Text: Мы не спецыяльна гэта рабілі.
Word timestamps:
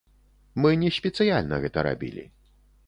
Мы 0.63 0.71
не 0.83 0.89
спецыяльна 0.97 1.61
гэта 1.67 1.87
рабілі. 1.91 2.27